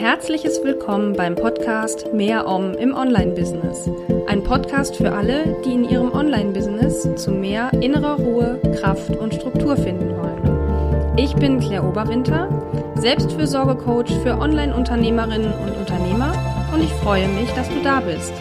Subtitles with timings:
[0.00, 3.90] herzliches Willkommen beim Podcast Mehr Om im Online-Business.
[4.28, 9.76] Ein Podcast für alle, die in ihrem Online-Business zu mehr innerer Ruhe, Kraft und Struktur
[9.76, 11.18] finden wollen.
[11.18, 12.48] Ich bin Claire Oberwinter,
[12.94, 16.32] Selbstfürsorge-Coach für Online-Unternehmerinnen und Unternehmer
[16.72, 18.32] und ich freue mich, dass du da bist.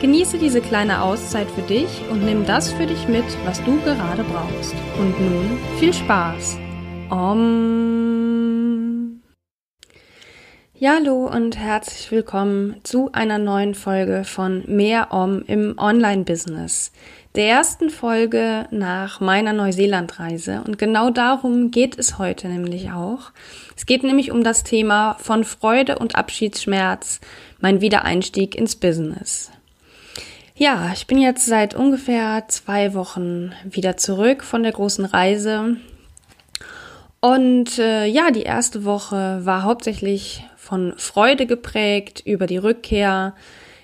[0.00, 4.24] Genieße diese kleine Auszeit für dich und nimm das für dich mit, was du gerade
[4.24, 4.74] brauchst.
[4.98, 6.56] Und nun viel Spaß.
[7.10, 8.07] Om.
[10.80, 16.92] Ja, hallo und herzlich willkommen zu einer neuen Folge von Mehr Om im Online-Business.
[17.34, 20.62] Der ersten Folge nach meiner Neuseeland-Reise.
[20.64, 23.32] Und genau darum geht es heute nämlich auch.
[23.76, 27.18] Es geht nämlich um das Thema von Freude und Abschiedsschmerz,
[27.58, 29.50] mein Wiedereinstieg ins Business.
[30.54, 35.76] Ja, ich bin jetzt seit ungefähr zwei Wochen wieder zurück von der großen Reise.
[37.20, 43.34] Und äh, ja, die erste Woche war hauptsächlich von Freude geprägt über die Rückkehr.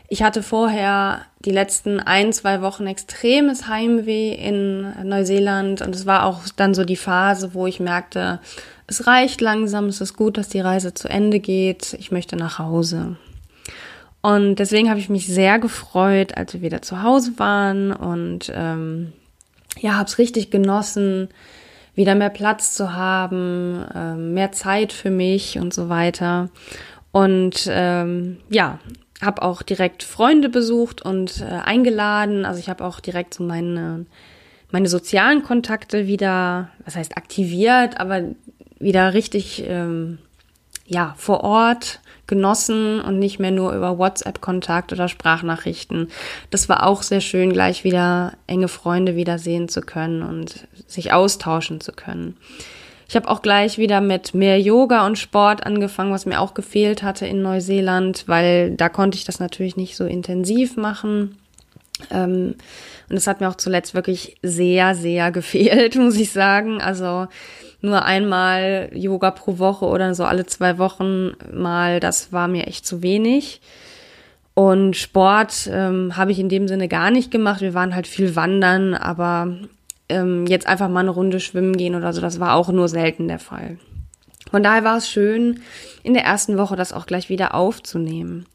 [0.06, 6.26] Ich hatte vorher die letzten ein, zwei Wochen extremes Heimweh in Neuseeland und es war
[6.26, 8.38] auch dann so die Phase, wo ich merkte,
[8.86, 12.58] es reicht langsam, es ist gut, dass die Reise zu Ende geht, ich möchte nach
[12.58, 13.16] Hause.
[14.20, 19.14] Und deswegen habe ich mich sehr gefreut, als wir wieder zu Hause waren und ähm,
[19.80, 21.30] ja, habe es richtig genossen,
[21.94, 26.50] wieder mehr Platz zu haben, äh, mehr Zeit für mich und so weiter.
[27.12, 28.78] Und ähm, ja,
[29.22, 32.44] habe auch direkt Freunde besucht und äh, eingeladen.
[32.44, 34.06] Also ich habe auch direkt so meine,
[34.70, 38.22] meine sozialen Kontakte wieder, was heißt aktiviert, aber
[38.78, 40.18] wieder richtig ähm,
[40.86, 46.08] ja vor Ort genossen und nicht mehr nur über WhatsApp-Kontakt oder Sprachnachrichten.
[46.50, 51.80] Das war auch sehr schön, gleich wieder enge Freunde wiedersehen zu können und sich austauschen
[51.80, 52.36] zu können.
[53.08, 57.02] Ich habe auch gleich wieder mit mehr Yoga und Sport angefangen, was mir auch gefehlt
[57.02, 61.36] hatte in Neuseeland, weil da konnte ich das natürlich nicht so intensiv machen.
[62.10, 62.54] Ähm,
[63.10, 66.80] und es hat mir auch zuletzt wirklich sehr, sehr gefehlt, muss ich sagen.
[66.80, 67.28] Also
[67.84, 72.86] nur einmal Yoga pro Woche oder so alle zwei Wochen mal, das war mir echt
[72.86, 73.60] zu wenig.
[74.54, 77.60] Und Sport ähm, habe ich in dem Sinne gar nicht gemacht.
[77.60, 79.56] Wir waren halt viel wandern, aber
[80.08, 83.28] ähm, jetzt einfach mal eine Runde schwimmen gehen oder so, das war auch nur selten
[83.28, 83.78] der Fall.
[84.50, 85.60] Von daher war es schön,
[86.02, 88.46] in der ersten Woche das auch gleich wieder aufzunehmen.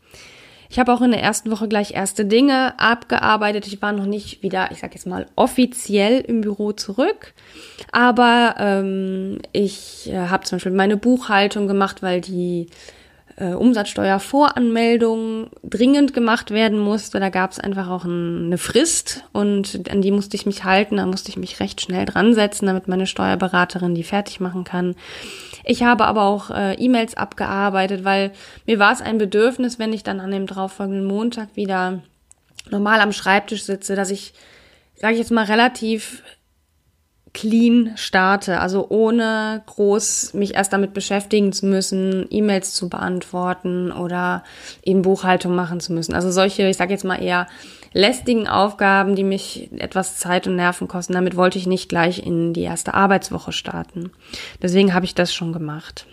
[0.70, 3.66] Ich habe auch in der ersten Woche gleich erste Dinge abgearbeitet.
[3.66, 7.34] Ich war noch nicht wieder, ich sag jetzt mal, offiziell im Büro zurück.
[7.92, 12.68] Aber ähm, ich äh, habe zum Beispiel meine Buchhaltung gemacht, weil die
[13.40, 17.20] äh, Umsatzsteuervoranmeldung dringend gemacht werden musste.
[17.20, 20.98] Da gab es einfach auch ein, eine Frist und an die musste ich mich halten.
[20.98, 24.96] Da musste ich mich recht schnell dran setzen, damit meine Steuerberaterin die fertig machen kann.
[25.64, 28.32] Ich habe aber auch äh, E-Mails abgearbeitet, weil
[28.66, 32.02] mir war es ein Bedürfnis, wenn ich dann an dem darauffolgenden Montag wieder
[32.70, 34.34] normal am Schreibtisch sitze, dass ich,
[34.96, 36.24] sage ich jetzt mal, relativ
[37.34, 44.44] clean starte, also ohne groß mich erst damit beschäftigen zu müssen, E-Mails zu beantworten oder
[44.84, 46.14] eben Buchhaltung machen zu müssen.
[46.14, 47.48] Also solche, ich sage jetzt mal eher
[47.94, 51.14] lästigen Aufgaben, die mich etwas Zeit und Nerven kosten.
[51.14, 54.12] Damit wollte ich nicht gleich in die erste Arbeitswoche starten.
[54.62, 56.06] Deswegen habe ich das schon gemacht.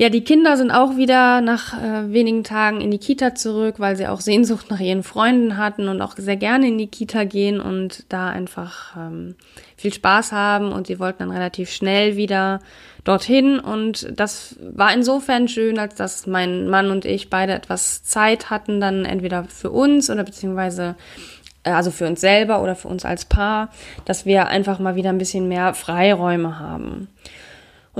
[0.00, 3.96] Ja, die Kinder sind auch wieder nach äh, wenigen Tagen in die Kita zurück, weil
[3.96, 7.60] sie auch Sehnsucht nach ihren Freunden hatten und auch sehr gerne in die Kita gehen
[7.60, 9.34] und da einfach ähm,
[9.76, 10.72] viel Spaß haben.
[10.72, 12.60] Und sie wollten dann relativ schnell wieder
[13.04, 13.58] dorthin.
[13.58, 18.80] Und das war insofern schön, als dass mein Mann und ich beide etwas Zeit hatten,
[18.80, 20.96] dann entweder für uns oder beziehungsweise
[21.62, 23.68] äh, also für uns selber oder für uns als Paar,
[24.06, 27.08] dass wir einfach mal wieder ein bisschen mehr Freiräume haben.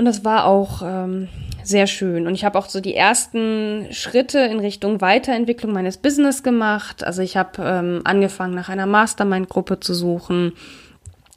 [0.01, 1.27] Und das war auch ähm,
[1.61, 2.25] sehr schön.
[2.25, 7.03] Und ich habe auch so die ersten Schritte in Richtung Weiterentwicklung meines Business gemacht.
[7.03, 10.53] Also ich habe ähm, angefangen, nach einer Mastermind-Gruppe zu suchen.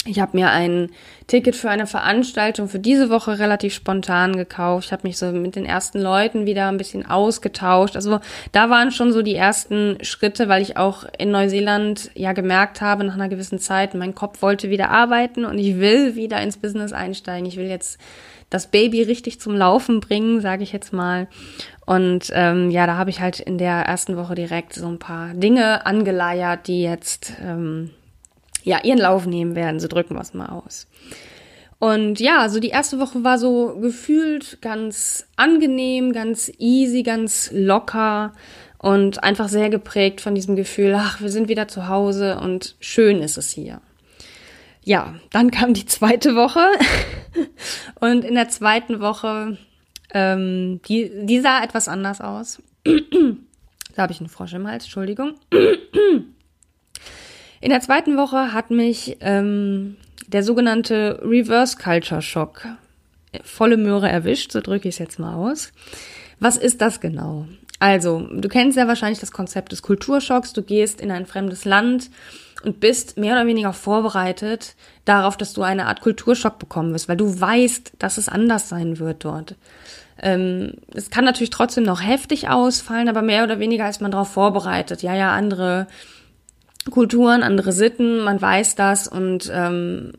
[0.07, 0.89] Ich habe mir ein
[1.27, 4.87] Ticket für eine Veranstaltung für diese Woche relativ spontan gekauft.
[4.87, 7.97] Ich habe mich so mit den ersten Leuten wieder ein bisschen ausgetauscht.
[7.97, 8.21] Also
[8.53, 13.05] da waren schon so die ersten Schritte, weil ich auch in Neuseeland ja gemerkt habe,
[13.05, 16.95] nach einer gewissen Zeit, mein Kopf wollte wieder arbeiten und ich will wieder ins Business
[16.95, 17.45] einsteigen.
[17.45, 17.99] Ich will jetzt
[18.51, 21.29] das Baby richtig zum Laufen bringen, sage ich jetzt mal.
[21.87, 25.35] Und ähm, ja, da habe ich halt in der ersten Woche direkt so ein paar
[25.35, 27.91] Dinge angeleiert, die jetzt ähm,
[28.63, 29.81] ja ihren Lauf nehmen werden.
[29.81, 30.87] So drücken wir es mal aus.
[31.79, 38.33] Und ja, also die erste Woche war so gefühlt ganz angenehm, ganz easy, ganz locker
[38.79, 43.21] und einfach sehr geprägt von diesem Gefühl, ach, wir sind wieder zu Hause und schön
[43.21, 43.81] ist es hier
[44.85, 46.61] ja, dann kam die zweite Woche
[48.01, 49.59] und in der zweiten Woche
[50.15, 52.63] Ähm, die, die sah etwas anders aus.
[52.85, 55.35] da habe ich einen Frosch im Hals, Entschuldigung.
[57.61, 59.97] In der zweiten Woche hat mich ähm,
[60.29, 62.67] der sogenannte Reverse Culture Shock
[63.43, 65.73] volle Möhre erwischt, so drücke ich es jetzt mal aus.
[66.39, 67.49] Was ist das genau?
[67.85, 70.55] Also, du kennst ja wahrscheinlich das Konzept des Kulturschocks.
[70.55, 72.09] Du gehst in ein fremdes Land
[72.63, 77.19] und bist mehr oder weniger vorbereitet darauf, dass du eine Art Kulturschock bekommen wirst, weil
[77.19, 79.57] du weißt, dass es anders sein wird dort.
[80.19, 84.31] Ähm, es kann natürlich trotzdem noch heftig ausfallen, aber mehr oder weniger ist man darauf
[84.31, 85.03] vorbereitet.
[85.03, 85.87] Ja, ja, andere
[86.91, 90.13] Kulturen, andere Sitten, man weiß das und ähm,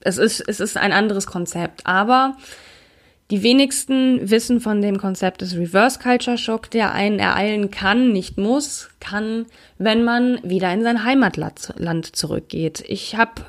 [0.00, 1.86] es ist, es ist ein anderes Konzept.
[1.86, 2.36] Aber
[3.30, 8.38] die wenigsten wissen von dem Konzept des Reverse Culture Shock, der einen ereilen kann, nicht
[8.38, 9.46] muss, kann,
[9.78, 12.84] wenn man wieder in sein Heimatland zurückgeht.
[12.86, 13.42] Ich habe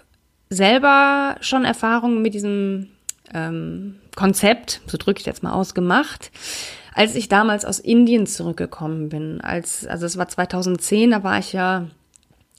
[0.50, 2.90] selber schon Erfahrungen mit diesem
[3.34, 6.32] ähm, Konzept, so drücke ich jetzt mal aus, gemacht,
[6.96, 9.42] als ich damals aus Indien zurückgekommen bin.
[9.42, 11.88] Als, also es war 2010, da war ich ja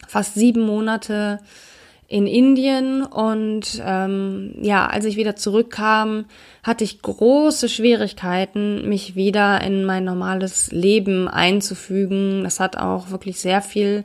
[0.06, 1.40] fast sieben Monate
[2.08, 6.24] in Indien und ähm, ja, als ich wieder zurückkam,
[6.62, 12.44] hatte ich große Schwierigkeiten, mich wieder in mein normales Leben einzufügen.
[12.44, 14.04] Das hat auch wirklich sehr viel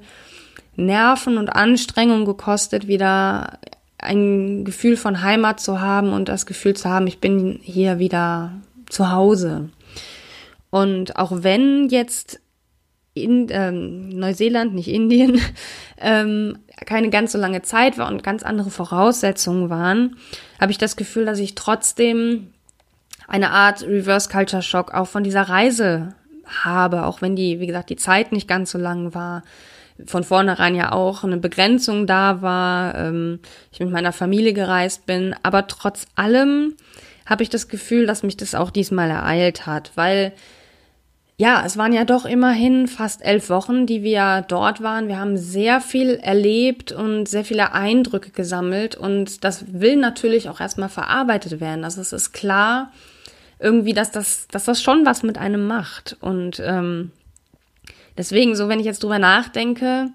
[0.76, 3.58] Nerven und Anstrengung gekostet, wieder
[3.98, 8.52] ein Gefühl von Heimat zu haben und das Gefühl zu haben, ich bin hier wieder
[8.90, 9.70] zu Hause.
[10.70, 12.42] Und auch wenn jetzt
[13.14, 15.40] in ähm, Neuseeland, nicht Indien,
[16.00, 20.18] ähm, keine ganz so lange Zeit war und ganz andere Voraussetzungen waren,
[20.60, 22.48] habe ich das Gefühl, dass ich trotzdem
[23.28, 26.16] eine Art Reverse Culture Shock auch von dieser Reise
[26.46, 29.44] habe, auch wenn die, wie gesagt, die Zeit nicht ganz so lang war.
[30.06, 33.40] Von vornherein ja auch eine Begrenzung da war, ähm,
[33.72, 36.74] ich mit meiner Familie gereist bin, aber trotz allem
[37.26, 40.34] habe ich das Gefühl, dass mich das auch diesmal ereilt hat, weil
[41.38, 45.08] ja, es waren ja doch immerhin fast elf Wochen, die wir dort waren.
[45.08, 50.60] Wir haben sehr viel erlebt und sehr viele Eindrücke gesammelt und das will natürlich auch
[50.60, 51.84] erstmal verarbeitet werden.
[51.84, 52.92] Also es ist klar,
[53.60, 56.18] irgendwie, dass das, dass das schon was mit einem macht.
[56.20, 57.12] Und ähm,
[58.18, 60.12] deswegen, so wenn ich jetzt drüber nachdenke,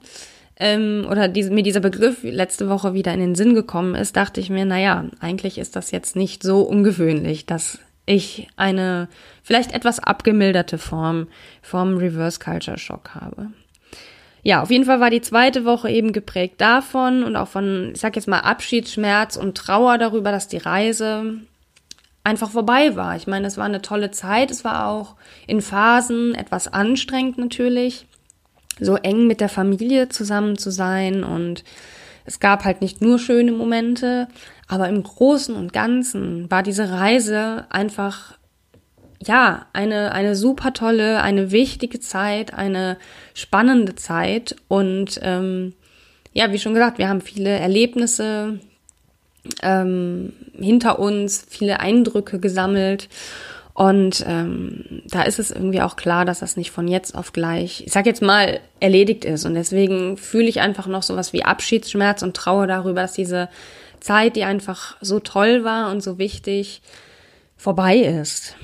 [0.61, 4.41] ähm, oder diese, mir dieser Begriff letzte Woche wieder in den Sinn gekommen ist, dachte
[4.41, 9.09] ich mir, naja, eigentlich ist das jetzt nicht so ungewöhnlich, dass ich eine
[9.43, 11.29] vielleicht etwas abgemilderte Form
[11.63, 13.49] vom Reverse Culture Shock habe.
[14.43, 18.01] Ja, auf jeden Fall war die zweite Woche eben geprägt davon und auch von, ich
[18.01, 21.41] sag jetzt mal, Abschiedsschmerz und Trauer darüber, dass die Reise
[22.25, 23.17] einfach vorbei war.
[23.17, 24.51] Ich meine, es war eine tolle Zeit.
[24.51, 25.17] Es war auch
[25.47, 28.07] in Phasen etwas anstrengend natürlich,
[28.81, 31.65] so eng mit der Familie zusammen zu sein und
[32.29, 34.29] es gab halt nicht nur schöne Momente,
[34.69, 38.37] aber im Großen und Ganzen war diese Reise einfach
[39.21, 42.99] ja, eine, eine super tolle, eine wichtige Zeit, eine
[43.33, 44.57] spannende Zeit.
[44.69, 45.73] Und ähm,
[46.35, 48.61] ja, wie schon gesagt, wir haben viele Erlebnisse
[49.63, 53.09] ähm, hinter uns, viele Eindrücke gesammelt.
[53.79, 57.85] Und ähm, da ist es irgendwie auch klar, dass das nicht von jetzt auf gleich,
[57.87, 59.45] ich sag jetzt mal, erledigt ist.
[59.45, 63.49] Und deswegen fühle ich einfach noch sowas wie Abschiedsschmerz und Trauer darüber, dass diese
[64.01, 66.83] Zeit, die einfach so toll war und so wichtig,
[67.57, 68.57] vorbei ist.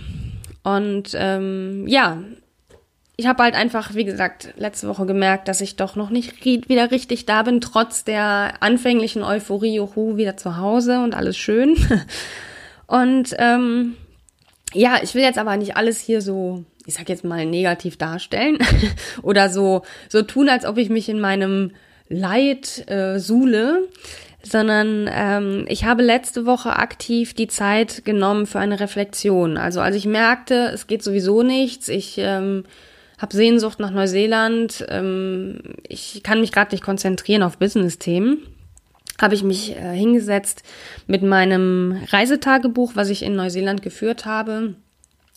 [0.64, 2.18] Und ähm, ja,
[3.14, 6.90] ich habe halt einfach, wie gesagt, letzte Woche gemerkt, dass ich doch noch nicht wieder
[6.90, 11.76] richtig da bin, trotz der anfänglichen Euphorie, juhu, wieder zu Hause und alles schön.
[12.86, 13.94] Und ähm,
[14.74, 18.58] ja, ich will jetzt aber nicht alles hier so, ich sag jetzt mal, negativ darstellen
[19.22, 21.72] oder so, so tun, als ob ich mich in meinem
[22.08, 23.88] Leid äh, suhle,
[24.42, 29.56] sondern ähm, ich habe letzte Woche aktiv die Zeit genommen für eine Reflexion.
[29.56, 32.64] Also als ich merkte, es geht sowieso nichts, ich ähm,
[33.18, 38.38] habe Sehnsucht nach Neuseeland, ähm, ich kann mich gerade nicht konzentrieren auf Business-Themen
[39.21, 40.62] habe ich mich äh, hingesetzt
[41.06, 44.75] mit meinem Reisetagebuch, was ich in Neuseeland geführt habe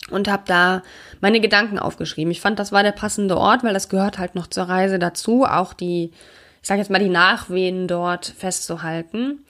[0.10, 0.84] und habe da
[1.22, 2.32] meine Gedanken aufgeschrieben.
[2.32, 5.44] Ich fand, das war der passende Ort, weil das gehört halt noch zur Reise dazu,
[5.44, 6.12] auch die,
[6.62, 9.46] ich sage jetzt mal, die Nachwehen dort festzuhalten.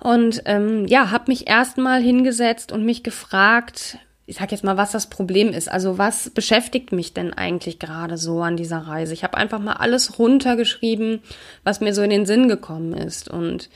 [0.00, 4.92] Und ähm, ja, habe mich erstmal hingesetzt und mich gefragt, ich sag jetzt mal, was
[4.92, 5.70] das Problem ist.
[5.70, 9.12] Also was beschäftigt mich denn eigentlich gerade so an dieser Reise?
[9.12, 11.20] Ich habe einfach mal alles runtergeschrieben,
[11.62, 13.28] was mir so in den Sinn gekommen ist.
[13.28, 13.68] Und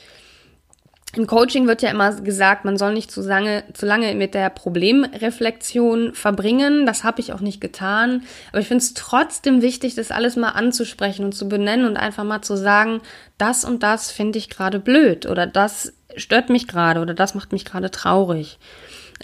[1.14, 4.48] im Coaching wird ja immer gesagt, man soll nicht zu lange, zu lange mit der
[4.48, 6.86] Problemreflexion verbringen.
[6.86, 8.22] Das habe ich auch nicht getan.
[8.50, 12.24] Aber ich finde es trotzdem wichtig, das alles mal anzusprechen und zu benennen und einfach
[12.24, 13.00] mal zu sagen,
[13.36, 17.52] das und das finde ich gerade blöd oder das stört mich gerade oder das macht
[17.52, 18.58] mich gerade traurig.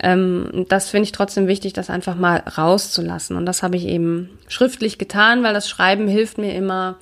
[0.01, 3.37] Ähm, das finde ich trotzdem wichtig, das einfach mal rauszulassen.
[3.37, 6.97] Und das habe ich eben schriftlich getan, weil das Schreiben hilft mir immer,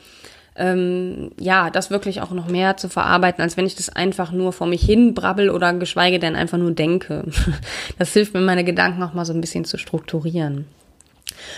[0.54, 4.52] ähm, ja, das wirklich auch noch mehr zu verarbeiten, als wenn ich das einfach nur
[4.52, 7.24] vor mich hin brabbel oder geschweige denn einfach nur denke.
[7.98, 10.66] Das hilft mir, meine Gedanken auch mal so ein bisschen zu strukturieren.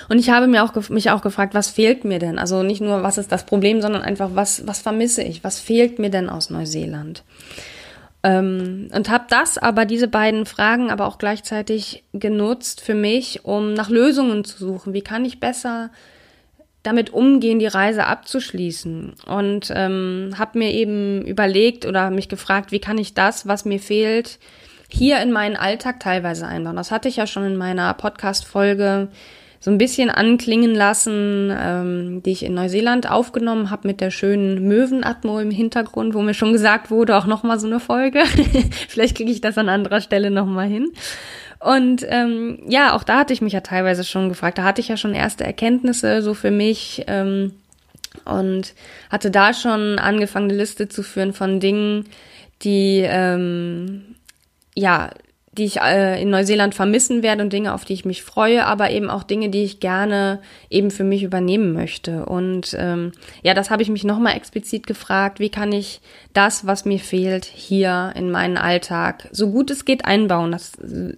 [0.08, 2.38] Und ich habe mir auch, mich auch gefragt, was fehlt mir denn?
[2.38, 5.42] Also nicht nur, was ist das Problem, sondern einfach, was, was vermisse ich?
[5.42, 7.24] Was fehlt mir denn aus Neuseeland?
[8.24, 13.74] Ähm, und habe das aber, diese beiden Fragen, aber auch gleichzeitig genutzt für mich, um
[13.74, 14.94] nach Lösungen zu suchen.
[14.94, 15.90] Wie kann ich besser
[16.82, 19.16] damit umgehen, die Reise abzuschließen?
[19.26, 23.78] Und ähm, habe mir eben überlegt oder mich gefragt, wie kann ich das, was mir
[23.78, 24.38] fehlt,
[24.88, 26.76] hier in meinen Alltag teilweise einbauen.
[26.76, 29.08] Das hatte ich ja schon in meiner Podcast-Folge
[29.64, 34.68] so ein bisschen anklingen lassen, ähm, die ich in Neuseeland aufgenommen habe mit der schönen
[34.68, 38.24] Möwenatmo im Hintergrund, wo mir schon gesagt wurde, auch nochmal so eine Folge.
[38.88, 40.92] Vielleicht kriege ich das an anderer Stelle nochmal hin.
[41.60, 44.58] Und ähm, ja, auch da hatte ich mich ja teilweise schon gefragt.
[44.58, 47.52] Da hatte ich ja schon erste Erkenntnisse so für mich ähm,
[48.26, 48.74] und
[49.08, 52.04] hatte da schon angefangen, eine Liste zu führen von Dingen,
[52.60, 54.14] die ähm,
[54.74, 55.08] ja
[55.56, 58.90] die ich äh, in Neuseeland vermissen werde und Dinge, auf die ich mich freue, aber
[58.90, 62.26] eben auch Dinge, die ich gerne eben für mich übernehmen möchte.
[62.26, 66.00] Und ähm, ja, das habe ich mich nochmal explizit gefragt, wie kann ich
[66.32, 70.52] das, was mir fehlt, hier in meinen Alltag so gut es geht einbauen.
[70.52, 70.72] Das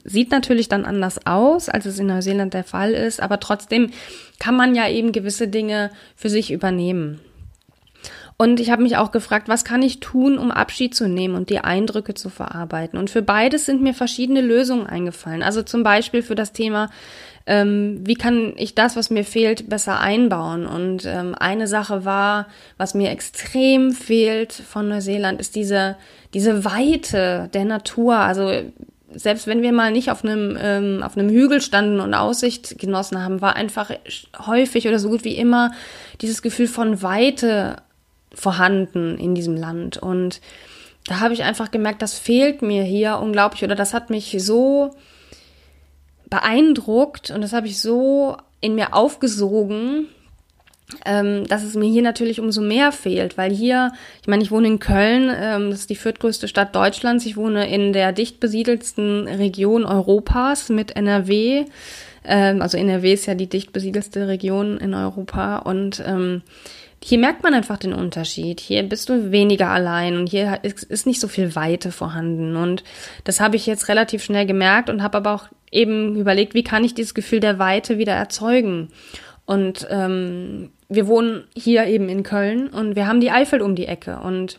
[0.05, 3.91] sieht natürlich dann anders aus, als es in Neuseeland der Fall ist, aber trotzdem
[4.39, 7.21] kann man ja eben gewisse Dinge für sich übernehmen.
[8.39, 11.49] Und ich habe mich auch gefragt, was kann ich tun, um Abschied zu nehmen und
[11.49, 12.99] die Eindrücke zu verarbeiten.
[12.99, 15.43] Und für beides sind mir verschiedene Lösungen eingefallen.
[15.43, 16.91] Also zum Beispiel für das Thema,
[17.47, 20.67] ähm, wie kann ich das, was mir fehlt, besser einbauen.
[20.67, 25.97] Und ähm, eine Sache war, was mir extrem fehlt von Neuseeland, ist diese,
[26.35, 28.17] diese Weite der Natur.
[28.17, 28.53] Also
[29.15, 33.23] selbst wenn wir mal nicht auf einem, ähm, auf einem Hügel standen und Aussicht genossen
[33.23, 33.91] haben, war einfach
[34.47, 35.73] häufig oder so gut wie immer
[36.21, 37.77] dieses Gefühl von Weite
[38.35, 39.97] vorhanden in diesem Land.
[39.97, 40.41] Und
[41.07, 44.91] da habe ich einfach gemerkt, das fehlt mir hier unglaublich oder das hat mich so
[46.29, 50.09] beeindruckt und das habe ich so in mir aufgesogen,
[51.05, 53.93] ähm, dass es mir hier natürlich umso mehr fehlt, weil hier,
[54.23, 57.69] ich meine, ich wohne in Köln, ähm, das ist die viertgrößte Stadt Deutschlands, ich wohne
[57.69, 61.65] in der dicht besiedelsten Region Europas mit NRW.
[62.25, 66.43] Ähm, also NRW ist ja die dicht besiedelste Region in Europa und ähm,
[67.03, 68.61] hier merkt man einfach den Unterschied.
[68.61, 72.57] Hier bist du weniger allein und hier ist, nicht so viel Weite vorhanden.
[72.57, 72.85] Und
[73.25, 76.85] das habe ich jetzt relativ schnell gemerkt und habe aber auch eben überlegt, wie kann
[76.85, 78.89] ich dieses Gefühl der Weite wieder erzeugen.
[79.45, 83.87] Und ähm, wir wohnen hier eben in Köln und wir haben die Eifel um die
[83.87, 84.59] Ecke und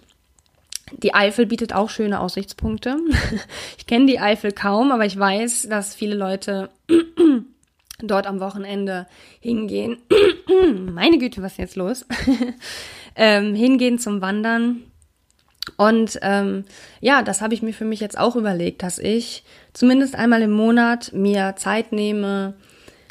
[0.91, 2.97] die Eifel bietet auch schöne Aussichtspunkte.
[3.77, 6.69] ich kenne die Eifel kaum, aber ich weiß, dass viele Leute
[7.99, 9.07] dort am Wochenende
[9.39, 9.97] hingehen.
[10.93, 12.05] Meine Güte, was ist jetzt los?
[13.15, 14.83] ähm, hingehen zum Wandern.
[15.77, 16.65] Und ähm,
[17.01, 20.51] ja, das habe ich mir für mich jetzt auch überlegt, dass ich zumindest einmal im
[20.51, 22.53] Monat mir Zeit nehme,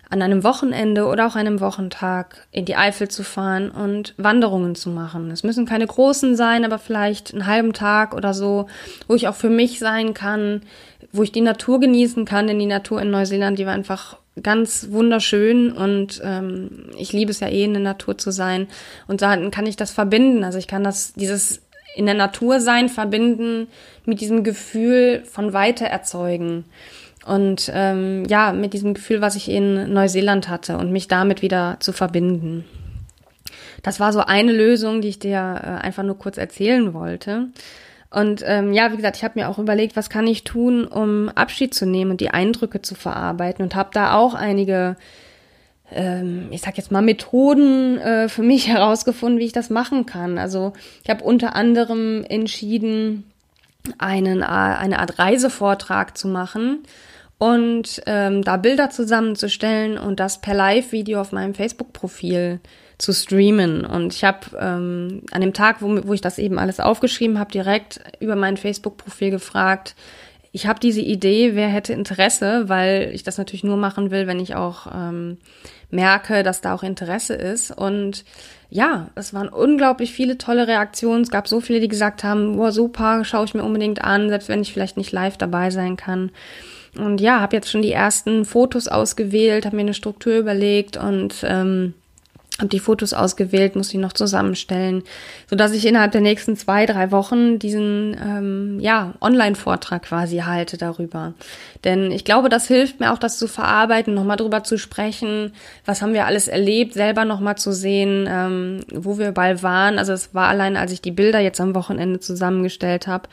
[0.08, 4.88] an einem Wochenende oder auch einem Wochentag in die Eifel zu fahren und Wanderungen zu
[4.88, 5.32] machen.
[5.32, 8.68] Es müssen keine großen sein, aber vielleicht einen halben Tag oder so,
[9.08, 10.62] wo ich auch für mich sein kann,
[11.10, 14.88] wo ich die Natur genießen kann, denn die Natur in Neuseeland, die war einfach ganz
[14.90, 18.68] wunderschön und ähm, ich liebe es ja eh in der Natur zu sein
[19.06, 20.44] und dann kann ich das verbinden.
[20.44, 21.62] Also ich kann das dieses
[21.94, 23.68] in der Natur sein verbinden
[24.04, 26.64] mit diesem Gefühl von Weite erzeugen
[27.26, 31.78] und ähm, ja mit diesem Gefühl, was ich in Neuseeland hatte und mich damit wieder
[31.80, 32.64] zu verbinden.
[33.82, 37.48] Das war so eine Lösung, die ich dir äh, einfach nur kurz erzählen wollte.
[38.16, 41.28] Und ähm, ja, wie gesagt, ich habe mir auch überlegt, was kann ich tun, um
[41.28, 44.96] Abschied zu nehmen und die Eindrücke zu verarbeiten und habe da auch einige,
[45.92, 50.38] ähm, ich sag jetzt mal, Methoden äh, für mich herausgefunden, wie ich das machen kann.
[50.38, 50.72] Also
[51.04, 53.30] ich habe unter anderem entschieden,
[53.98, 56.84] einen, äh, eine Art Reisevortrag zu machen
[57.36, 62.60] und ähm, da Bilder zusammenzustellen und das per Live-Video auf meinem Facebook-Profil
[62.98, 63.84] zu streamen.
[63.84, 67.52] Und ich habe ähm, an dem Tag, wo, wo ich das eben alles aufgeschrieben habe,
[67.52, 69.94] direkt über mein Facebook-Profil gefragt,
[70.52, 74.40] ich habe diese Idee, wer hätte Interesse, weil ich das natürlich nur machen will, wenn
[74.40, 75.36] ich auch ähm,
[75.90, 77.76] merke, dass da auch Interesse ist.
[77.76, 78.24] Und
[78.70, 81.24] ja, es waren unglaublich viele tolle Reaktionen.
[81.24, 84.48] Es gab so viele, die gesagt haben, boah, super, schaue ich mir unbedingt an, selbst
[84.48, 86.30] wenn ich vielleicht nicht live dabei sein kann.
[86.96, 91.44] Und ja, habe jetzt schon die ersten Fotos ausgewählt, habe mir eine Struktur überlegt und
[91.46, 91.92] ähm,
[92.58, 95.02] habe die Fotos ausgewählt, muss sie noch zusammenstellen,
[95.48, 100.78] so dass ich innerhalb der nächsten zwei, drei Wochen diesen ähm, ja Online-Vortrag quasi halte
[100.78, 101.34] darüber.
[101.84, 105.52] Denn ich glaube, das hilft mir auch, das zu verarbeiten, nochmal drüber zu sprechen,
[105.84, 109.98] was haben wir alles erlebt, selber nochmal zu sehen, ähm, wo wir überall waren.
[109.98, 113.28] Also es war allein, als ich die Bilder jetzt am Wochenende zusammengestellt habe,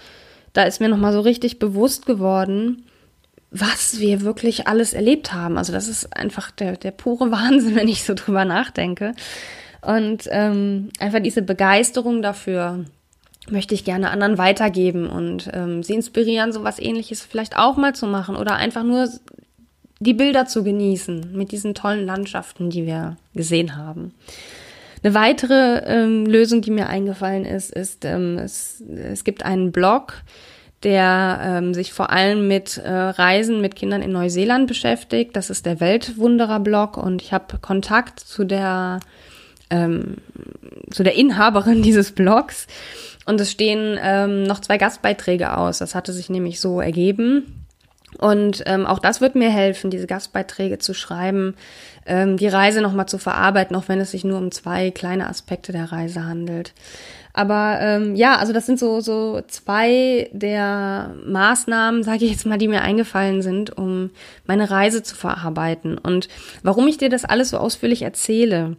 [0.51, 2.83] da ist mir nochmal so richtig bewusst geworden,
[3.53, 5.57] was wir wirklich alles erlebt haben.
[5.57, 9.13] Also das ist einfach der, der pure Wahnsinn, wenn ich so drüber nachdenke.
[9.81, 12.85] Und ähm, einfach diese Begeisterung dafür
[13.49, 17.93] möchte ich gerne anderen weitergeben und ähm, sie inspirieren, so was ähnliches vielleicht auch mal
[17.93, 19.09] zu machen oder einfach nur
[19.99, 24.13] die Bilder zu genießen mit diesen tollen Landschaften, die wir gesehen haben.
[25.03, 30.23] Eine weitere ähm, Lösung, die mir eingefallen ist, ist, ähm, es, es gibt einen Blog,
[30.83, 35.35] der ähm, sich vor allem mit äh, Reisen mit Kindern in Neuseeland beschäftigt.
[35.35, 38.99] Das ist der Weltwunderer-Blog und ich habe Kontakt zu der
[39.69, 40.17] ähm,
[40.91, 42.67] zu der Inhaberin dieses Blogs
[43.25, 45.79] und es stehen ähm, noch zwei Gastbeiträge aus.
[45.79, 47.62] Das hatte sich nämlich so ergeben.
[48.17, 51.55] Und ähm, auch das wird mir helfen, diese Gastbeiträge zu schreiben,
[52.05, 55.71] ähm, die Reise nochmal zu verarbeiten, auch wenn es sich nur um zwei kleine Aspekte
[55.71, 56.73] der Reise handelt.
[57.33, 62.59] Aber ähm, ja, also das sind so, so zwei der Maßnahmen, sage ich jetzt mal,
[62.59, 64.11] die mir eingefallen sind, um
[64.45, 65.97] meine Reise zu verarbeiten.
[65.97, 66.29] Und
[66.61, 68.77] warum ich dir das alles so ausführlich erzähle.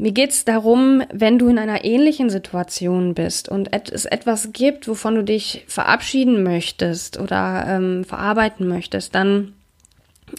[0.00, 5.16] Mir geht's darum, wenn du in einer ähnlichen Situation bist und es etwas gibt, wovon
[5.16, 9.54] du dich verabschieden möchtest oder ähm, verarbeiten möchtest, dann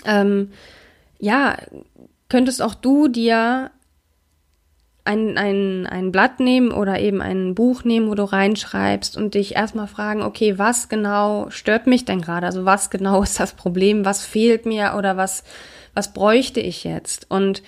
[0.05, 0.51] ähm,
[1.19, 1.57] ja,
[2.29, 3.71] könntest auch du dir
[5.03, 9.55] ein, ein, ein Blatt nehmen oder eben ein Buch nehmen, wo du reinschreibst und dich
[9.55, 12.45] erstmal fragen, okay, was genau stört mich denn gerade?
[12.45, 14.05] Also was genau ist das Problem?
[14.05, 15.43] Was fehlt mir oder was,
[15.93, 17.25] was bräuchte ich jetzt?
[17.29, 17.61] Und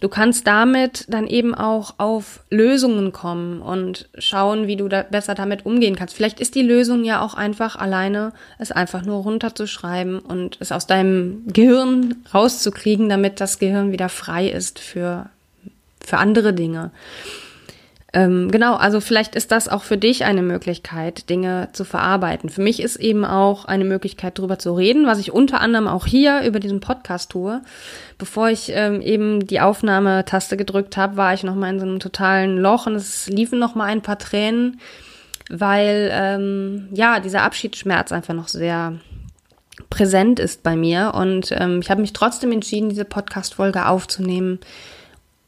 [0.00, 5.34] du kannst damit dann eben auch auf Lösungen kommen und schauen, wie du da besser
[5.34, 6.14] damit umgehen kannst.
[6.14, 10.86] Vielleicht ist die Lösung ja auch einfach alleine, es einfach nur runterzuschreiben und es aus
[10.86, 15.30] deinem Gehirn rauszukriegen, damit das Gehirn wieder frei ist für
[16.06, 16.92] für andere Dinge.
[18.12, 22.48] Ähm, genau, also vielleicht ist das auch für dich eine Möglichkeit, Dinge zu verarbeiten.
[22.48, 26.06] Für mich ist eben auch eine Möglichkeit, darüber zu reden, was ich unter anderem auch
[26.06, 27.62] hier über diesen Podcast tue.
[28.16, 31.98] Bevor ich ähm, eben die Aufnahmetaste gedrückt habe, war ich noch mal in so einem
[31.98, 34.80] totalen Loch und es liefen noch mal ein paar Tränen,
[35.50, 38.94] weil ähm, ja dieser Abschiedsschmerz einfach noch sehr
[39.90, 44.58] präsent ist bei mir und ähm, ich habe mich trotzdem entschieden, diese Podcast-Folge aufzunehmen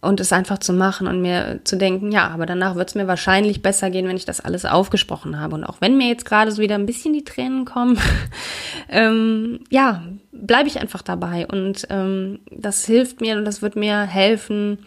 [0.00, 3.08] und es einfach zu machen und mir zu denken, ja, aber danach wird es mir
[3.08, 5.56] wahrscheinlich besser gehen, wenn ich das alles aufgesprochen habe.
[5.56, 7.98] Und auch wenn mir jetzt gerade so wieder ein bisschen die Tränen kommen,
[8.88, 11.48] ähm, ja, bleibe ich einfach dabei.
[11.48, 14.78] Und ähm, das hilft mir und das wird mir helfen,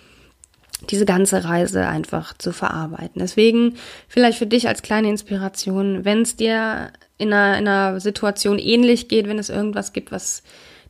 [0.89, 3.19] diese ganze Reise einfach zu verarbeiten.
[3.19, 3.75] Deswegen
[4.07, 9.09] vielleicht für dich als kleine Inspiration, wenn es dir in einer, in einer Situation ähnlich
[9.09, 10.41] geht, wenn es irgendwas gibt, was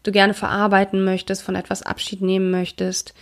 [0.04, 3.14] du gerne verarbeiten möchtest, von etwas Abschied nehmen möchtest,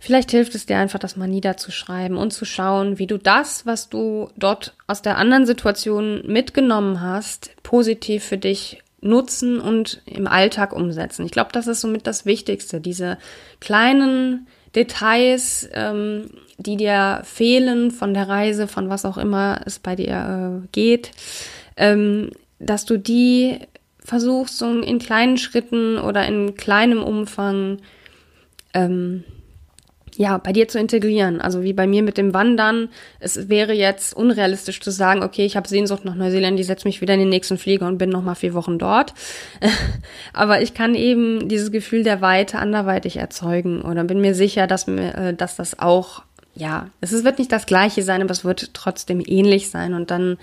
[0.00, 3.88] Vielleicht hilft es dir einfach, das mal niederzuschreiben und zu schauen, wie du das, was
[3.88, 10.72] du dort aus der anderen Situation mitgenommen hast, positiv für dich nutzen und im Alltag
[10.72, 11.24] umsetzen.
[11.24, 12.80] Ich glaube, das ist somit das Wichtigste.
[12.80, 13.18] Diese
[13.60, 19.96] kleinen Details, ähm, die dir fehlen von der Reise, von was auch immer es bei
[19.96, 21.12] dir äh, geht,
[21.76, 23.60] ähm, dass du die
[24.04, 27.78] versuchst, so in kleinen Schritten oder in kleinem Umfang
[28.74, 29.24] ähm,
[30.18, 31.40] ja, bei dir zu integrieren.
[31.40, 32.88] Also wie bei mir mit dem Wandern.
[33.20, 37.00] Es wäre jetzt unrealistisch zu sagen, okay, ich habe Sehnsucht nach Neuseeland, ich setze mich
[37.00, 39.14] wieder in den nächsten Flieger und bin noch mal vier Wochen dort.
[40.32, 44.88] Aber ich kann eben dieses Gefühl der Weite anderweitig erzeugen oder bin mir sicher, dass
[44.88, 46.24] mir, äh, dass das auch,
[46.56, 50.36] ja, es wird nicht das Gleiche sein, aber es wird trotzdem ähnlich sein und dann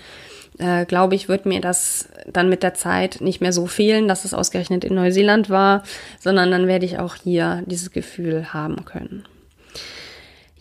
[0.56, 4.24] äh, glaube ich, wird mir das dann mit der Zeit nicht mehr so fehlen, dass
[4.24, 5.82] es ausgerechnet in Neuseeland war,
[6.18, 9.26] sondern dann werde ich auch hier dieses Gefühl haben können.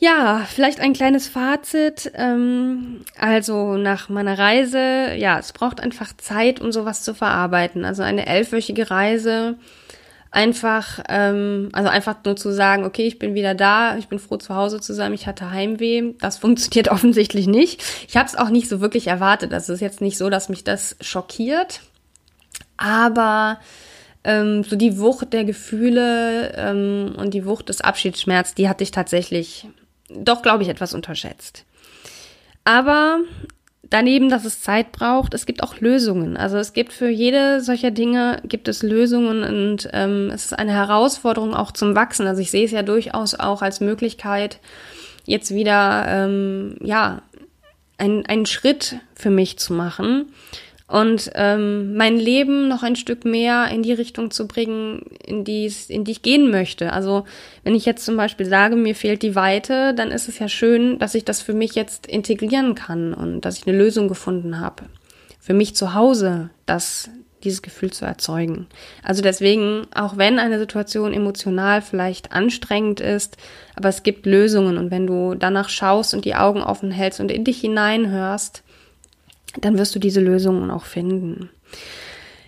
[0.05, 2.11] Ja, vielleicht ein kleines Fazit.
[2.13, 7.85] Ähm, also nach meiner Reise, ja, es braucht einfach Zeit, um sowas zu verarbeiten.
[7.85, 9.55] Also eine elfwöchige Reise,
[10.29, 14.37] einfach, ähm, also einfach nur zu sagen, okay, ich bin wieder da, ich bin froh
[14.37, 16.13] zu Hause zu sein, ich hatte Heimweh.
[16.19, 17.81] Das funktioniert offensichtlich nicht.
[18.07, 19.55] Ich habe es auch nicht so wirklich erwartet.
[19.55, 21.81] Also es ist jetzt nicht so, dass mich das schockiert,
[22.77, 23.59] aber
[24.23, 28.91] ähm, so die Wucht der Gefühle ähm, und die Wucht des Abschiedsschmerz, die hatte ich
[28.91, 29.65] tatsächlich
[30.09, 31.65] doch, glaube ich, etwas unterschätzt.
[32.63, 33.19] Aber
[33.89, 36.37] daneben, dass es Zeit braucht, es gibt auch Lösungen.
[36.37, 40.73] Also es gibt für jede solcher Dinge gibt es Lösungen und ähm, es ist eine
[40.73, 42.27] Herausforderung auch zum Wachsen.
[42.27, 44.59] Also ich sehe es ja durchaus auch als Möglichkeit,
[45.25, 47.21] jetzt wieder ähm, ja
[47.97, 50.33] ein, einen Schritt für mich zu machen
[50.87, 55.71] und ähm, mein Leben noch ein Stück mehr in die Richtung zu bringen, in die,
[55.87, 56.93] in die ich gehen möchte.
[56.93, 57.25] Also
[57.63, 60.99] wenn ich jetzt zum Beispiel sage, mir fehlt die Weite, dann ist es ja schön,
[60.99, 64.83] dass ich das für mich jetzt integrieren kann und dass ich eine Lösung gefunden habe.
[65.39, 67.09] Für mich zu Hause, das,
[67.43, 68.67] dieses Gefühl zu erzeugen.
[69.01, 73.37] Also deswegen, auch wenn eine Situation emotional vielleicht anstrengend ist,
[73.75, 77.31] aber es gibt Lösungen und wenn du danach schaust und die Augen offen hältst und
[77.31, 78.63] in dich hineinhörst,
[79.61, 81.49] dann wirst du diese Lösungen auch finden.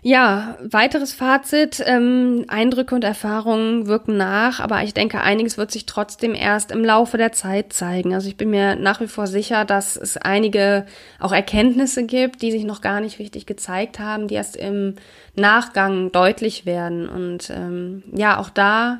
[0.04, 5.86] Ja, weiteres Fazit, ähm, Eindrücke und Erfahrungen wirken nach, aber ich denke, einiges wird sich
[5.86, 8.13] trotzdem erst im Laufe der Zeit zeigen.
[8.13, 10.86] Also ich bin mir nach wie vor sicher, dass es einige
[11.20, 14.96] auch Erkenntnisse gibt, die sich noch gar nicht richtig gezeigt haben, die erst im
[15.36, 17.10] Nachgang deutlich werden.
[17.10, 19.00] Und ähm, ja, auch da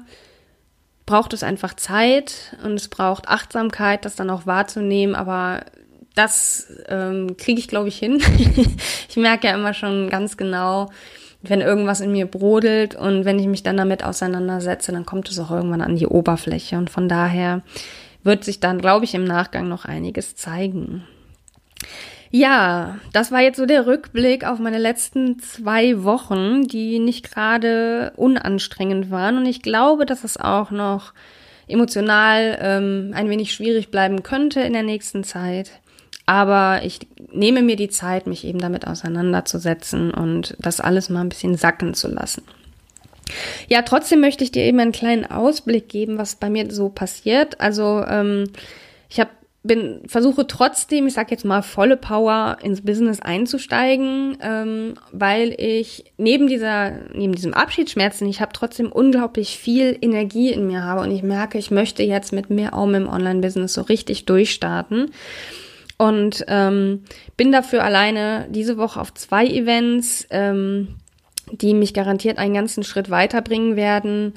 [1.06, 5.62] braucht es einfach Zeit und es braucht Achtsamkeit, das dann auch wahrzunehmen, aber
[6.18, 8.22] das ähm, kriege ich, glaube ich, hin.
[9.10, 10.90] ich merke ja immer schon ganz genau,
[11.42, 15.40] wenn irgendwas in mir brodelt und wenn ich mich dann damit auseinandersetze, dann kommt es
[15.40, 16.78] auch irgendwann an die Oberfläche.
[16.78, 17.62] Und von daher
[18.24, 21.04] wird sich dann, glaube ich, im Nachgang noch einiges zeigen.
[22.30, 28.12] Ja, das war jetzt so der Rückblick auf meine letzten zwei Wochen, die nicht gerade
[28.18, 29.38] unanstrengend waren.
[29.38, 31.14] Und ich glaube, dass es auch noch
[31.68, 35.72] emotional ähm, ein wenig schwierig bleiben könnte in der nächsten Zeit.
[36.28, 37.00] Aber ich
[37.32, 41.96] nehme mir die Zeit, mich eben damit auseinanderzusetzen und das alles mal ein bisschen sacken
[41.96, 42.44] zu lassen.
[43.68, 47.60] Ja, trotzdem möchte ich dir eben einen kleinen Ausblick geben, was bei mir so passiert.
[47.60, 48.50] Also ähm,
[49.10, 49.32] ich habe
[49.64, 56.14] bin versuche trotzdem, ich sag jetzt mal volle Power ins Business einzusteigen, ähm, weil ich
[56.18, 61.02] neben dieser neben diesem Abschiedsschmerz, den ich habe, trotzdem unglaublich viel Energie in mir habe
[61.02, 65.12] und ich merke, ich möchte jetzt mit mehr Augen im Online-Business so richtig durchstarten.
[65.98, 67.04] Und ähm,
[67.38, 70.96] bin dafür alleine diese Woche auf zwei Events, ähm,
[71.52, 74.34] die mich garantiert einen ganzen Schritt weiterbringen werden.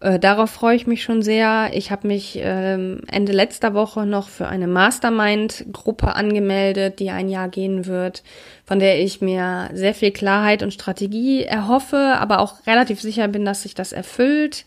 [0.00, 1.70] Äh, darauf freue ich mich schon sehr.
[1.74, 7.48] Ich habe mich ähm, Ende letzter Woche noch für eine Mastermind-Gruppe angemeldet, die ein Jahr
[7.48, 8.22] gehen wird,
[8.64, 13.44] von der ich mir sehr viel Klarheit und Strategie erhoffe, aber auch relativ sicher bin,
[13.44, 14.64] dass sich das erfüllt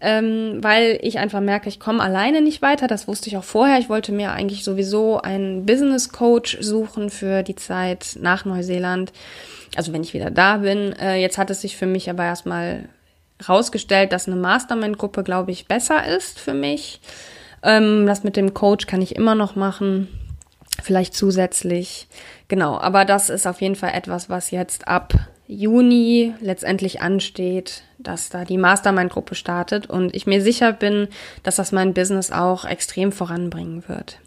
[0.00, 2.86] ähm, weil ich einfach merke, ich komme alleine nicht weiter.
[2.86, 3.78] Das wusste ich auch vorher.
[3.78, 9.12] Ich wollte mir eigentlich sowieso einen Business Coach suchen für die Zeit nach Neuseeland.
[9.76, 10.92] Also wenn ich wieder da bin.
[10.92, 12.88] Äh, jetzt hat es sich für mich aber erstmal
[13.48, 17.00] rausgestellt, dass eine Mastermind-Gruppe, glaube ich, besser ist für mich.
[17.62, 20.08] Ähm, das mit dem Coach kann ich immer noch machen.
[20.82, 22.06] Vielleicht zusätzlich.
[22.48, 25.14] Genau, aber das ist auf jeden Fall etwas, was jetzt ab
[25.48, 31.08] Juni letztendlich ansteht, dass da die Mastermind-Gruppe startet und ich mir sicher bin,
[31.42, 34.18] dass das mein Business auch extrem voranbringen wird.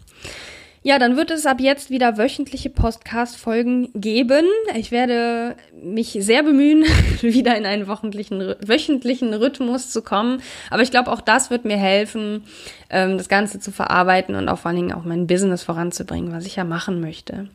[0.82, 4.46] Ja, dann wird es ab jetzt wieder wöchentliche Podcast-Folgen geben.
[4.74, 6.84] Ich werde mich sehr bemühen,
[7.20, 10.40] wieder in einen wöchentlichen, wöchentlichen Rhythmus zu kommen.
[10.70, 12.44] Aber ich glaube, auch das wird mir helfen,
[12.88, 16.46] ähm, das Ganze zu verarbeiten und auch vor allen Dingen auch mein Business voranzubringen, was
[16.46, 17.50] ich ja machen möchte.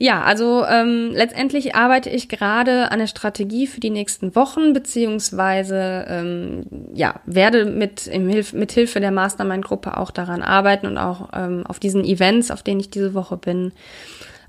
[0.00, 6.06] Ja, also ähm, letztendlich arbeite ich gerade an der Strategie für die nächsten Wochen, beziehungsweise
[6.08, 11.30] ähm, ja, werde mit, im Hilf mit Hilfe der Mastermind-Gruppe auch daran arbeiten und auch
[11.34, 13.72] ähm, auf diesen Events, auf denen ich diese Woche bin.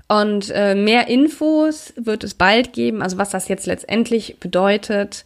[0.06, 5.24] Und äh, mehr Infos wird es bald geben, also was das jetzt letztendlich bedeutet.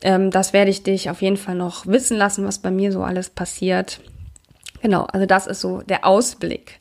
[0.00, 3.02] Ähm, das werde ich dich auf jeden Fall noch wissen lassen, was bei mir so
[3.02, 4.00] alles passiert.
[4.80, 6.80] Genau, also das ist so der Ausblick.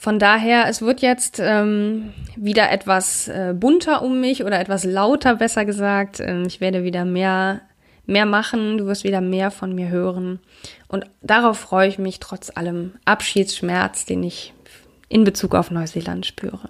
[0.00, 5.34] Von daher, es wird jetzt ähm, wieder etwas äh, bunter um mich oder etwas lauter,
[5.34, 6.20] besser gesagt.
[6.20, 7.62] Ähm, ich werde wieder mehr,
[8.06, 10.38] mehr machen, du wirst wieder mehr von mir hören.
[10.86, 14.54] Und darauf freue ich mich trotz allem Abschiedsschmerz, den ich
[15.08, 16.68] in Bezug auf Neuseeland spüre.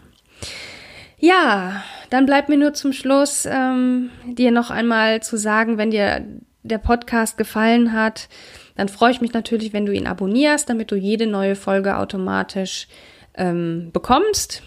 [1.18, 6.24] Ja, dann bleibt mir nur zum Schluss ähm, dir noch einmal zu sagen, wenn dir
[6.62, 8.28] der Podcast gefallen hat,
[8.74, 12.88] dann freue ich mich natürlich, wenn du ihn abonnierst, damit du jede neue Folge automatisch
[13.38, 14.62] ähm, bekommst.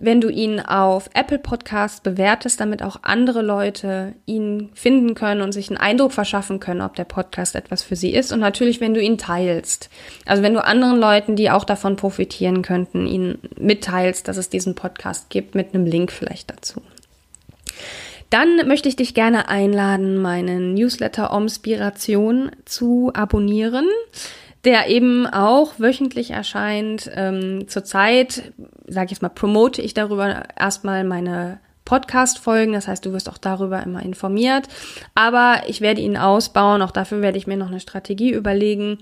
[0.00, 5.50] Wenn du ihn auf Apple Podcast bewertest, damit auch andere Leute ihn finden können und
[5.50, 8.32] sich einen Eindruck verschaffen können, ob der Podcast etwas für sie ist.
[8.32, 9.90] Und natürlich, wenn du ihn teilst.
[10.24, 14.76] Also wenn du anderen Leuten, die auch davon profitieren könnten, ihn mitteilst, dass es diesen
[14.76, 16.80] Podcast gibt, mit einem Link vielleicht dazu.
[18.30, 23.86] Dann möchte ich dich gerne einladen, meinen Newsletter Omspiration zu abonnieren
[24.64, 27.10] der eben auch wöchentlich erscheint.
[27.14, 28.52] Ähm, zurzeit
[28.86, 32.74] sage ich jetzt mal, promote ich darüber erstmal meine Podcast-Folgen.
[32.74, 34.68] Das heißt, du wirst auch darüber immer informiert.
[35.14, 36.82] Aber ich werde ihn ausbauen.
[36.82, 38.98] Auch dafür werde ich mir noch eine Strategie überlegen,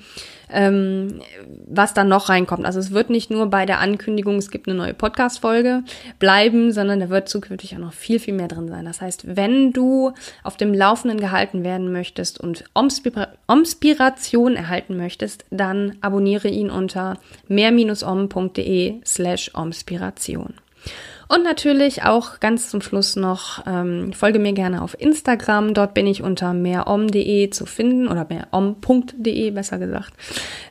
[0.53, 1.21] ähm,
[1.67, 2.65] was dann noch reinkommt.
[2.65, 5.83] Also es wird nicht nur bei der Ankündigung, es gibt eine neue Podcast-Folge
[6.21, 8.85] bleiben, sondern da wird zukünftig auch noch viel, viel mehr drin sein.
[8.85, 10.13] Das heißt, wenn du
[10.45, 17.19] auf dem Laufenden gehalten werden möchtest und Omspiration erhalten möchtest, dann abonniere ihn unter
[17.49, 20.55] mehr-om.de slash omspiration.
[21.29, 25.75] Und natürlich auch ganz zum Schluss noch, ähm, folge mir gerne auf Instagram.
[25.75, 30.13] Dort bin ich unter mehrom.de zu finden oder mehrom.de besser gesagt.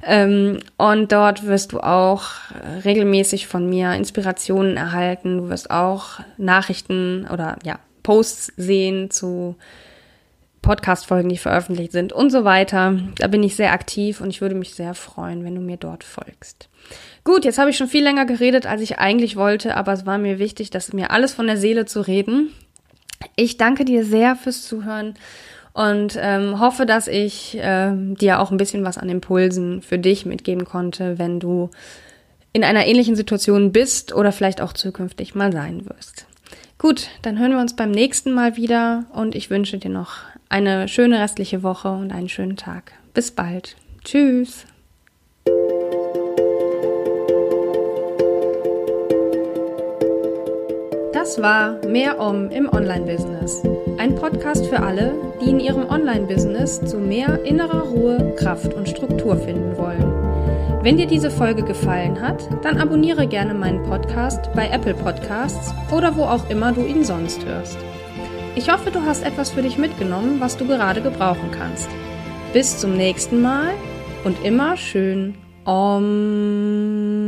[0.03, 2.23] Ähm, und dort wirst du auch
[2.85, 5.39] regelmäßig von mir Inspirationen erhalten.
[5.39, 9.55] Du wirst auch Nachrichten oder ja, Posts sehen zu
[10.65, 12.97] Podcast-Folgen, die veröffentlicht sind und so weiter.
[13.19, 16.04] Da bin ich sehr aktiv und ich würde mich sehr freuen, wenn du mir dort
[16.04, 16.69] folgst.
[17.23, 20.17] Gut, jetzt habe ich schon viel länger geredet, als ich eigentlich wollte, aber es war
[20.17, 22.51] mir wichtig, das mir alles von der Seele zu reden.
[23.36, 25.13] Ich danke dir sehr fürs Zuhören
[25.73, 30.25] und ähm, hoffe, dass ich äh, dir auch ein bisschen was an Impulsen für dich
[30.25, 31.69] mitgeben konnte, wenn du
[32.54, 36.25] in einer ähnlichen Situation bist oder vielleicht auch zukünftig mal sein wirst.
[36.80, 40.17] Gut, dann hören wir uns beim nächsten Mal wieder und ich wünsche dir noch
[40.49, 42.93] eine schöne restliche Woche und einen schönen Tag.
[43.13, 43.75] Bis bald.
[44.03, 44.65] Tschüss.
[51.13, 53.63] Das war Mehr Om im Online-Business.
[53.97, 59.36] Ein Podcast für alle, die in ihrem Online-Business zu mehr innerer Ruhe, Kraft und Struktur
[59.38, 60.25] finden wollen.
[60.84, 66.15] Wenn dir diese Folge gefallen hat, dann abonniere gerne meinen Podcast bei Apple Podcasts oder
[66.15, 67.77] wo auch immer du ihn sonst hörst.
[68.57, 71.89] Ich hoffe, du hast etwas für dich mitgenommen, was du gerade gebrauchen kannst.
[72.53, 73.73] Bis zum nächsten Mal
[74.23, 77.24] und immer schön Om.